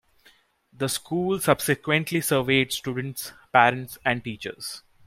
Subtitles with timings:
[0.73, 4.81] The school subsequently surveyed students, parents, and teachers.